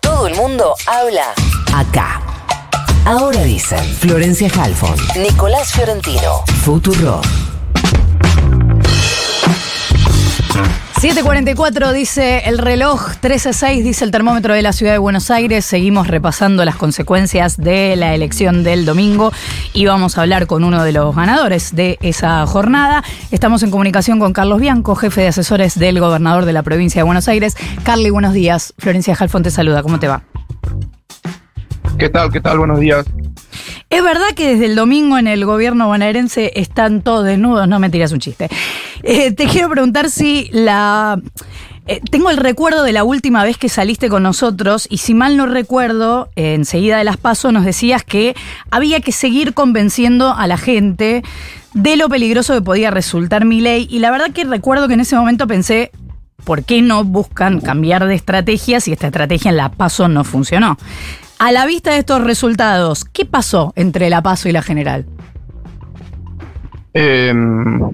[0.00, 1.32] Todo el mundo habla
[1.72, 2.20] acá.
[3.04, 7.20] Ahora dicen Florencia Halfon, Nicolás Fiorentino, Futuro.
[11.06, 15.30] 744 dice el reloj, 13 a 6 dice el termómetro de la ciudad de Buenos
[15.30, 15.64] Aires.
[15.64, 19.32] Seguimos repasando las consecuencias de la elección del domingo
[19.72, 23.04] y vamos a hablar con uno de los ganadores de esa jornada.
[23.30, 27.04] Estamos en comunicación con Carlos Bianco, jefe de asesores del gobernador de la provincia de
[27.04, 27.56] Buenos Aires.
[27.84, 28.74] Carly, buenos días.
[28.76, 29.84] Florencia Jalfón te saluda.
[29.84, 30.24] ¿Cómo te va?
[32.00, 32.32] ¿Qué tal?
[32.32, 32.58] ¿Qué tal?
[32.58, 33.06] Buenos días.
[33.90, 37.68] ¿Es verdad que desde el domingo en el gobierno bonaerense están todos desnudos?
[37.68, 38.48] No me tiras un chiste.
[39.02, 41.20] Eh, te quiero preguntar si la...
[41.88, 45.36] Eh, tengo el recuerdo de la última vez que saliste con nosotros y si mal
[45.36, 48.34] no recuerdo, enseguida de las pasos nos decías que
[48.72, 51.22] había que seguir convenciendo a la gente
[51.74, 55.00] de lo peligroso que podía resultar mi ley y la verdad que recuerdo que en
[55.00, 55.92] ese momento pensé,
[56.42, 60.78] ¿por qué no buscan cambiar de estrategia si esta estrategia en la paso no funcionó?
[61.38, 65.04] A la vista de estos resultados, ¿qué pasó entre la PASO y la general?
[66.98, 67.30] Eh,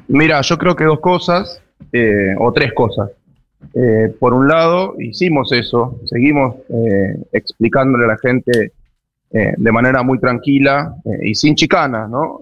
[0.06, 1.60] mira, yo creo que dos cosas,
[1.92, 3.10] eh, o tres cosas.
[3.74, 6.54] Eh, por un lado, hicimos eso, seguimos
[7.32, 8.72] explicándole a la gente
[9.30, 12.40] de manera muy tranquila y sin chicana, ¿no?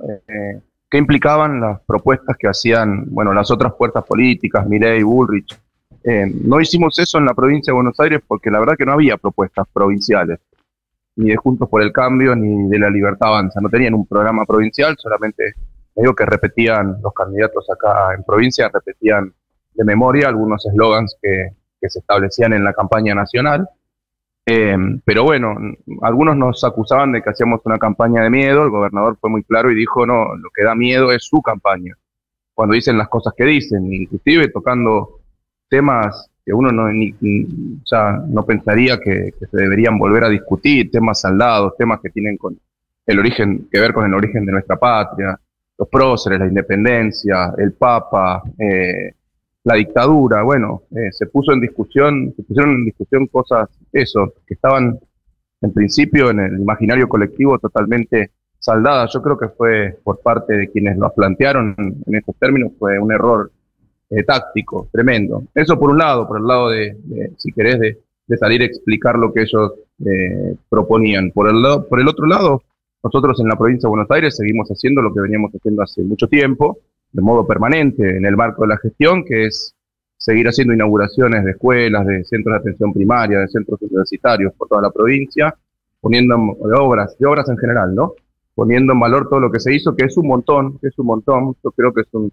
[0.91, 5.59] ¿Qué implicaban las propuestas que hacían, bueno, las otras fuerzas políticas, Milei, Bullrich?
[6.45, 9.17] no hicimos eso en la provincia de Buenos Aires porque la verdad que no había
[9.17, 10.41] propuestas provinciales
[11.17, 13.61] ni de Juntos por el Cambio, ni de la Libertad Avanza.
[13.61, 15.55] No tenían un programa provincial, solamente
[16.01, 19.33] digo que repetían los candidatos acá en provincia, repetían
[19.75, 23.67] de memoria algunos eslogans que, se establecían en la campaña nacional.
[24.45, 25.55] Eh, pero bueno,
[26.03, 29.71] algunos nos acusaban de que hacíamos una campaña de miedo, el gobernador fue muy claro
[29.71, 31.97] y dijo, no, lo que da miedo es su campaña,
[32.53, 35.21] cuando dicen las cosas que dicen, inclusive tocando
[35.71, 41.77] temas que uno no, ni, no pensaría que, se deberían volver a discutir, temas saldados,
[41.79, 42.59] temas que tienen con
[43.07, 45.39] el origen, que ver con el origen de nuestra patria,
[45.81, 49.15] los próceres, la independencia, el Papa, eh,
[49.65, 54.55] la dictadura, bueno, eh, se puso en discusión, se pusieron en discusión cosas, eso, que
[54.55, 55.01] estaban
[55.63, 59.11] en principio en el imaginario colectivo totalmente saldadas.
[59.15, 63.13] Yo creo que fue por parte de quienes lo plantearon en estos términos, fue un
[63.13, 63.51] error
[64.11, 65.45] eh, táctico, tremendo.
[65.55, 66.95] Eso por un lado, por el lado de,
[67.39, 69.73] si querés, de, salir a explicar lo que ellos
[70.05, 71.31] eh, proponían.
[71.31, 72.63] Por el, lado, por el otro lado,
[73.03, 76.29] nosotros en la provincia de Buenos Aires seguimos haciendo lo que veníamos haciendo hace mucho
[76.29, 76.79] tiempo,
[77.13, 79.75] de modo permanente, en el marco de la gestión, que es
[80.17, 84.83] seguir haciendo inauguraciones de escuelas, de centros de atención primaria, de centros universitarios por toda
[84.83, 85.55] la provincia,
[86.01, 88.13] poniendo de obras, de obras en general, ¿no?
[88.55, 91.07] Poniendo en valor todo lo que se hizo, que es un montón, que es un
[91.07, 91.57] montón.
[91.65, 92.31] Yo creo que es un,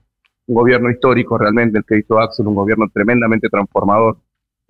[0.49, 4.17] gobierno histórico realmente el que hizo Axel, un gobierno tremendamente transformador,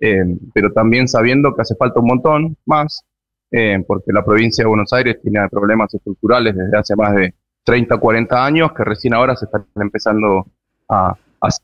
[0.00, 3.04] eh, pero también sabiendo que hace falta un montón más,
[3.50, 7.96] eh, porque la provincia de Buenos Aires tiene problemas estructurales desde hace más de 30,
[7.96, 10.46] 40 años que recién ahora se están empezando
[10.88, 11.14] a,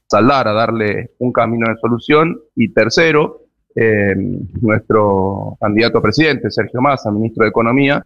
[0.06, 2.38] saldar, a darle un camino de solución.
[2.54, 3.42] Y tercero,
[3.74, 4.14] eh,
[4.60, 8.04] nuestro candidato a presidente, Sergio Massa, ministro de Economía,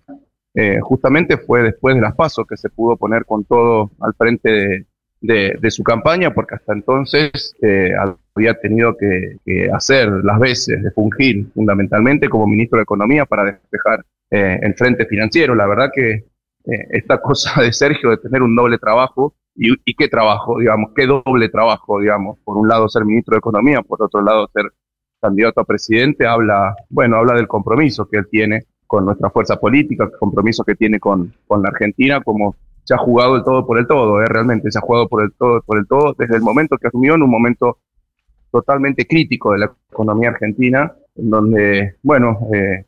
[0.81, 4.87] justamente fue después de las pasos que se pudo poner con todo al frente de,
[5.21, 7.93] de, su campaña, porque hasta entonces eh,
[8.35, 9.39] había tenido que,
[9.73, 15.07] hacer las veces de fungir fundamentalmente como ministro de Economía para despejar eh, el frente
[15.07, 15.55] financiero.
[15.55, 19.95] La verdad que eh, esta cosa de Sergio de tener un doble trabajo, y, y,
[19.95, 24.01] qué trabajo, digamos, qué doble trabajo, digamos, por un lado ser ministro de Economía, por
[24.01, 24.67] otro lado ser
[25.21, 30.05] candidato a presidente, habla, bueno, habla del compromiso que él tiene con nuestra fuerza política,
[30.05, 32.55] el compromiso que tiene con, con la Argentina como
[32.89, 34.25] se ha jugado el todo por el todo, ¿eh?
[34.25, 37.17] realmente se ha jugado por el todo por el todo desde el momento que asumió
[37.17, 37.81] en un momento
[38.51, 42.87] totalmente crítico de la economía argentina, en donde, bueno, eh,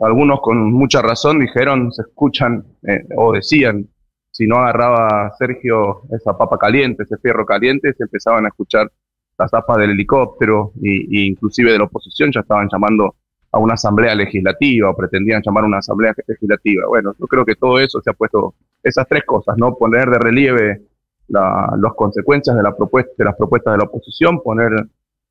[0.00, 3.86] algunos con mucha razón dijeron, se escuchan eh, o decían,
[4.30, 8.90] si no agarraba Sergio esa papa caliente, ese fierro caliente, se empezaban a escuchar
[9.36, 13.16] las zapas del helicóptero e inclusive de la oposición ya estaban llamando
[13.54, 16.88] a una asamblea legislativa o pretendían llamar una asamblea legislativa.
[16.88, 19.76] Bueno, yo creo que todo eso se ha puesto, esas tres cosas, ¿no?
[19.76, 20.82] Poner de relieve
[21.28, 24.72] las consecuencias de, la propuesta, de las propuestas de la oposición, poner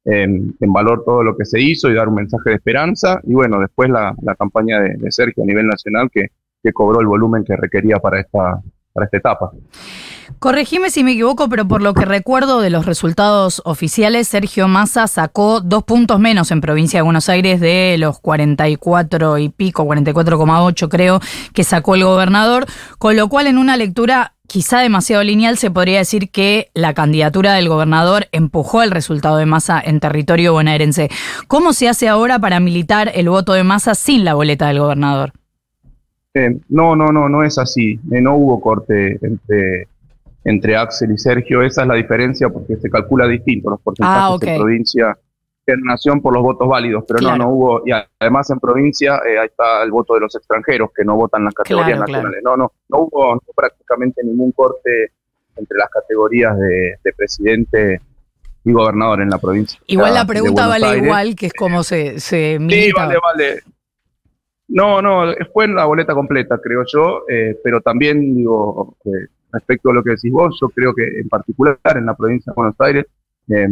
[0.05, 3.19] en, valor todo lo que se hizo y dar un mensaje de esperanza.
[3.23, 6.27] Y bueno, después la, campaña de, Sergio a nivel nacional que,
[6.63, 8.61] que cobró el volumen que requería para esta,
[8.93, 9.51] para esta etapa.
[10.39, 15.07] Corregime si me equivoco, pero por lo que recuerdo de los resultados oficiales, Sergio Massa
[15.07, 20.89] sacó dos puntos menos en provincia de Buenos Aires de los 44 y pico, 44,8
[20.89, 21.19] creo,
[21.53, 22.65] que sacó el gobernador,
[22.99, 27.53] con lo cual en una lectura quizá demasiado lineal, se podría decir que la candidatura
[27.53, 31.09] del gobernador empujó el resultado de masa en territorio bonaerense.
[31.47, 35.33] ¿Cómo se hace ahora para militar el voto de masa sin la boleta del gobernador?
[36.33, 37.99] Eh, no, no, no, no es así.
[38.11, 39.87] Eh, no hubo corte entre,
[40.43, 41.61] entre Axel y Sergio.
[41.61, 45.17] Esa es la diferencia porque se calcula distinto los porcentajes Ah, en provincia
[45.65, 47.05] en nación por los votos válidos.
[47.07, 47.37] Pero Claro.
[47.37, 47.81] no, no hubo.
[47.85, 51.45] Y además en provincia eh, ahí está el voto de los extranjeros que no votan
[51.45, 52.23] las categorías Claro, claro.
[52.23, 52.43] nacionales.
[52.43, 55.11] No, no, no hubo, no prácticamente ningún corte
[55.55, 58.01] entre las categorías de, de presidente
[58.65, 59.79] y gobernador en la provincia.
[59.87, 61.03] Igual la de pregunta vale Aires.
[61.03, 63.59] igual, que es cómo se, se Sí, vale, vale.
[64.73, 69.91] No, no, fue en la boleta completa, creo yo, eh, pero también digo, eh, respecto
[69.91, 72.75] a lo que decís vos, yo creo que en particular en la provincia de Buenos
[72.79, 73.05] Aires,
[73.49, 73.67] eh,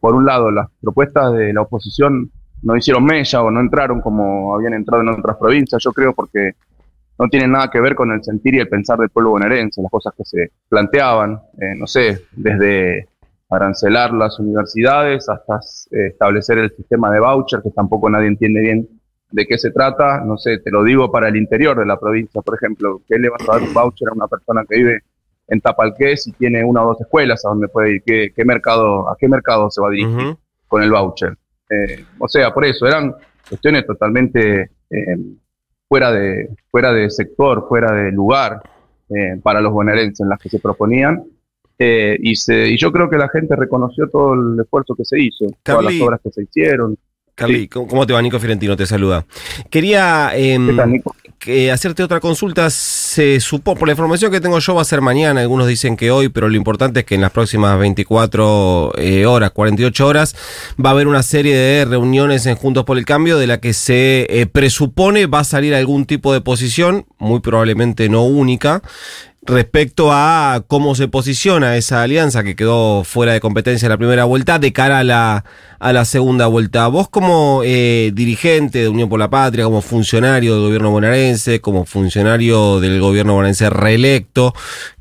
[0.00, 2.30] por un lado, las propuestas de la oposición
[2.62, 6.52] no hicieron mella o no entraron como habían entrado en otras provincias, yo creo porque
[7.18, 9.90] no tienen nada que ver con el sentir y el pensar del pueblo bonaerense, las
[9.90, 13.08] cosas que se planteaban, eh, no sé, desde
[13.50, 15.60] arancelar las universidades hasta
[15.90, 18.88] eh, establecer el sistema de voucher, que tampoco nadie entiende bien
[19.30, 22.40] de qué se trata, no sé, te lo digo para el interior de la provincia,
[22.42, 25.00] por ejemplo, ¿qué le vas a dar un voucher a una persona que vive
[25.48, 28.02] en Tapalqués y tiene una o dos escuelas a donde puede ir?
[28.04, 30.36] ¿Qué, qué mercado, ¿A qué mercado se va a dirigir
[30.68, 31.36] con el voucher?
[31.68, 33.14] Eh, o sea, por eso, eran
[33.48, 35.16] cuestiones totalmente eh,
[35.88, 38.62] fuera, de, fuera de sector, fuera de lugar
[39.08, 41.24] eh, para los bonaerenses en las que se proponían.
[41.78, 45.20] Eh, y, se, y yo creo que la gente reconoció todo el esfuerzo que se
[45.20, 46.96] hizo, todas las obras que se hicieron.
[47.36, 47.68] Carly, Sí.
[47.68, 48.22] ¿cómo te va?
[48.22, 49.26] Nico Fiorentino te saluda.
[49.70, 51.02] Quería em,
[51.70, 52.70] hacerte otra consulta.
[52.70, 55.42] Se supo, por la información que tengo yo, va a ser mañana.
[55.42, 59.50] Algunos dicen que hoy, pero lo importante es que en las próximas 24 eh, horas,
[59.50, 60.34] 48 horas,
[60.82, 63.74] va a haber una serie de reuniones en Juntos por el Cambio de la que
[63.74, 68.82] se eh, presupone va a salir algún tipo de posición, muy probablemente no única,
[69.46, 74.24] respecto a cómo se posiciona esa alianza que quedó fuera de competencia en la primera
[74.24, 75.44] vuelta de cara a la,
[75.78, 76.86] a la segunda vuelta.
[76.88, 81.84] Vos como eh, dirigente de Unión por la Patria, como funcionario del gobierno bonaerense, como
[81.84, 84.52] funcionario del gobierno bonaerense reelecto,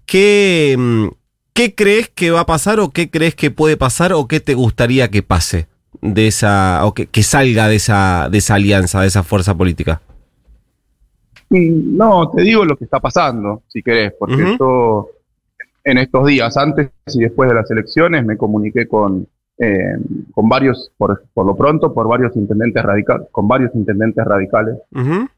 [0.06, 1.08] ¿qué, mm,
[1.54, 4.54] ¿qué crees que va a pasar o qué crees que puede pasar o qué te
[4.54, 5.68] gustaría que pase
[6.02, 10.02] de esa o que, que salga de esa, de esa alianza, de esa fuerza política?
[11.60, 14.57] No, te digo lo que está pasando, si querés, porque Ujú.
[14.60, 15.10] yo
[15.84, 19.28] en estos días, antes y después de las elecciones, me comuniqué con,
[19.60, 19.96] eh,
[20.34, 24.78] con varios, por, por lo pronto, por varios intendentes radicales, con varios intendentes radicales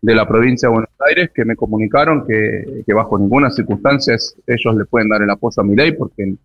[0.01, 4.15] de la provincia de Buenos Aires que me comunicaron que, que bajo ninguna circunstancia
[4.47, 6.35] ellos le pueden dar el apoyo a mi ley porque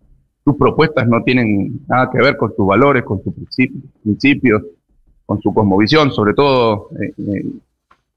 [0.43, 4.63] sus propuestas no tienen nada que ver con sus valores, con sus principi- principios,
[5.25, 7.45] con su cosmovisión, sobre todo eh, eh,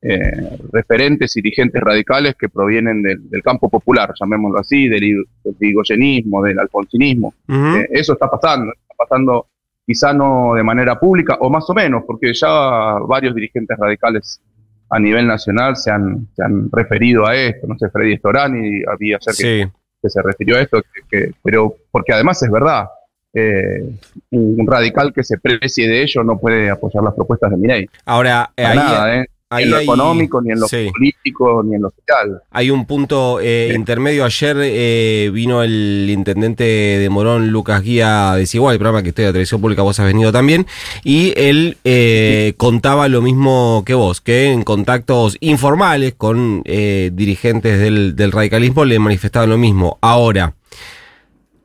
[0.09, 5.57] eh, referentes y dirigentes radicales que provienen del, del campo popular, llamémoslo así, del, del
[5.59, 7.35] del alfonsinismo.
[7.49, 9.47] Eh, eso está pasando, está pasando
[9.85, 12.49] quizá no de manera pública, o más o menos, porque ya
[13.09, 14.41] varios dirigentes radicales
[14.91, 19.17] a nivel nacional se han, se han referido a esto, no sé, Freddy Storani había
[19.17, 19.73] ayer que, Sí.
[20.03, 22.87] que se refirió a esto, que, que- pero porque además es verdad,
[23.35, 23.83] eh,
[24.31, 27.91] un, radical que se precie de ello no puede apoyar las propuestas de Mireille.
[28.07, 29.27] Ahora, eh, ahí, nada, ¿eh?
[29.49, 30.89] Ahí en lo hay- económico, ni en lo sí.
[30.93, 32.43] político, ni en lo social.
[32.51, 33.77] Hay un punto eh, Sí.
[33.77, 34.25] intermedio.
[34.25, 39.31] Ayer eh, vino el intendente de Morón, Lucas Guía Desigual, el programa que estoy de
[39.31, 40.67] televisión pública, vos has venido también,
[41.05, 48.17] y él eh, contaba lo mismo que vos, que en contactos informales con dirigentes del,
[48.17, 49.99] del radicalismo le manifestaban lo mismo.
[50.01, 50.55] Ahora,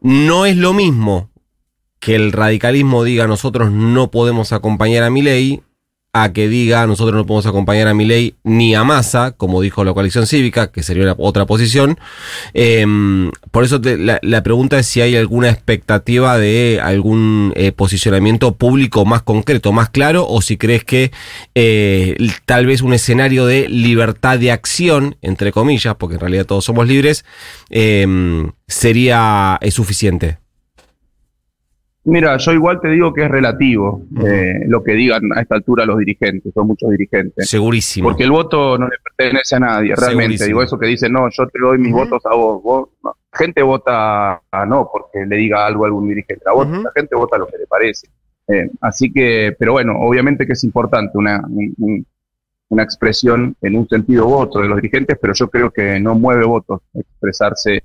[0.02, 1.30] no es lo mismo
[2.00, 5.62] que el radicalismo diga nosotros no podemos acompañar a mi ley
[6.13, 9.94] a que diga nosotros no podemos acompañar a Milei ni a Massa, como dijo la
[9.94, 11.98] coalición cívica, que sería otra posición.
[12.53, 12.86] Eh,
[13.51, 18.56] por eso te- la, la pregunta es si hay alguna expectativa de algún eh, posicionamiento
[18.58, 21.12] público más concreto, más claro, o si crees que
[21.56, 26.65] eh, tal vez un escenario de libertad de acción, entre comillas, porque en realidad todos
[26.65, 27.24] somos libres,
[27.70, 28.06] eh,
[28.68, 30.41] sería suficiente.
[32.03, 35.86] Mira, yo igual te digo que es relativo eh, lo que digan a esta altura
[35.86, 37.48] los dirigentes, son muchos dirigentes.
[37.48, 38.08] Segurísimo.
[38.10, 40.38] Porque el voto no le pertenece a nadie, realmente.
[40.39, 40.48] Segurísimo.
[40.48, 42.63] Digo, eso que dicen, no, yo te doy mis votos a vos.
[42.63, 43.13] vos no.
[43.31, 46.41] La gente vota a no porque le diga algo a algún dirigente.
[46.43, 46.81] La, Ujú.
[46.81, 48.08] la gente vota lo que le parece.
[48.48, 52.05] Eh, así que, pero bueno, obviamente que es importante una, un- un-
[52.70, 56.15] una expresión en un sentido u otro de los dirigentes, pero yo creo que no
[56.15, 57.84] mueve votos expresarse.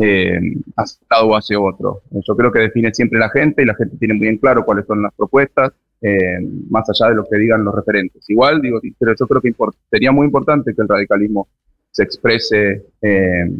[0.00, 0.40] Eh,
[0.76, 2.02] hacia un lado o hacia otro.
[2.10, 4.86] Yo creo que define siempre la gente y la gente tiene muy bien claro cuáles
[4.86, 6.38] son las propuestas, eh,
[6.70, 8.28] más allá de lo que digan los referentes.
[8.30, 9.54] Igual, digo, pero yo creo que
[9.90, 11.48] sería muy importante que el radicalismo
[11.90, 13.50] se exprese eh,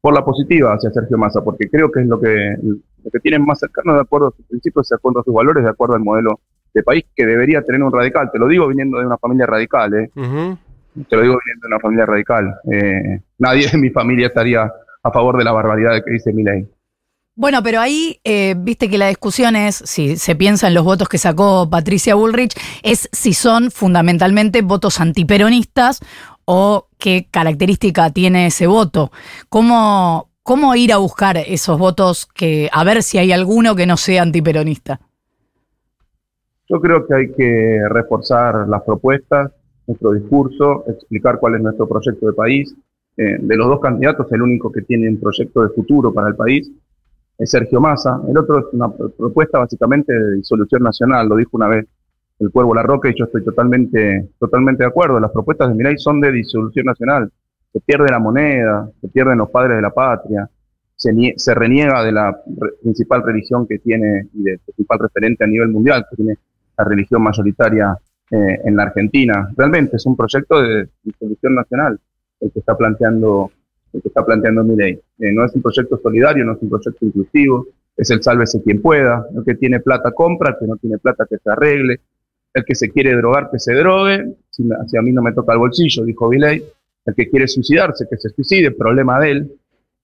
[0.00, 3.44] por la positiva hacia Sergio Massa, porque creo que es lo que, lo que tienen
[3.44, 6.02] más cercano de acuerdo a sus principios, de acuerdo a sus valores, de acuerdo al
[6.02, 6.40] modelo
[6.74, 8.30] de país que debería tener un radical.
[8.32, 10.10] Te lo digo viniendo de una familia radical, ¿eh?
[10.12, 12.54] Te lo digo viniendo de una familia radical.
[12.70, 14.70] Eh, nadie de mi familia estaría
[15.04, 16.66] a favor de la barbaridad que dice ley.
[17.36, 21.08] Bueno, pero ahí, eh, viste que la discusión es, si se piensa en los votos
[21.08, 26.00] que sacó Patricia Bullrich, es si son fundamentalmente votos antiperonistas
[26.44, 29.10] o qué característica tiene ese voto.
[29.48, 33.96] ¿Cómo, cómo ir a buscar esos votos que, a ver si hay alguno que no
[33.96, 35.00] sea antiperonista?
[36.68, 39.50] Yo creo que hay que reforzar las propuestas,
[39.86, 42.74] nuestro discurso, explicar cuál es nuestro proyecto de país.
[43.16, 46.34] Eh, de los dos candidatos, el único que tiene un proyecto de futuro para el
[46.34, 46.70] país
[47.38, 48.20] es Sergio Massa.
[48.28, 51.86] El otro es una propuesta básicamente de disolución nacional, lo dijo una vez
[52.40, 55.20] el Cuervo La Roca y yo estoy totalmente, totalmente de acuerdo.
[55.20, 57.30] Las propuestas de Mirai son de disolución nacional.
[57.72, 60.48] Se pierde la moneda, se pierden los padres de la patria,
[60.96, 62.36] se, se reniega de la
[62.82, 66.38] principal religión que tiene y del principal referente a nivel mundial, que tiene
[66.76, 67.96] la religión mayoritaria
[68.30, 69.48] eh, en la Argentina.
[69.56, 72.00] Realmente es un proyecto de disolución nacional
[72.44, 73.50] el que está planteando
[73.92, 75.00] el que está planteando mi ley.
[75.18, 78.82] Eh, no es un proyecto solidario, no es un proyecto inclusivo, es el sálvese quien
[78.82, 82.00] pueda, el que tiene plata compra, el que no tiene plata que se arregle,
[82.52, 85.58] el que se quiere drogar que se drogue, si, a mí no me toca el
[85.58, 86.64] bolsillo, dijo Viley,
[87.06, 89.52] el que quiere suicidarse que se suicide, problema de él.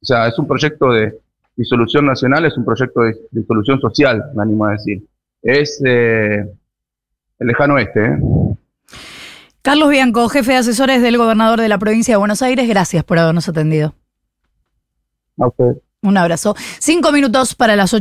[0.03, 1.19] O sea, es un proyecto de
[1.57, 5.03] disolución nacional, es un proyecto de disolución social, me animo a decir.
[5.43, 6.45] Es eh,
[7.39, 8.05] el lejano oeste.
[8.05, 8.19] ¿eh?
[9.63, 13.19] Carlos Bianco, jefe de asesores del gobernador de la provincia de Buenos Aires, gracias por
[13.19, 13.95] habernos atendido.
[15.37, 15.77] Usted.
[16.03, 16.55] Un abrazo.
[16.79, 17.99] Cinco minutos para las ocho.